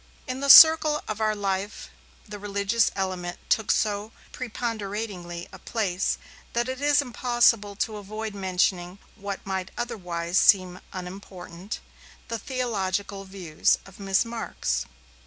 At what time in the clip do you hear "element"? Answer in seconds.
2.95-3.37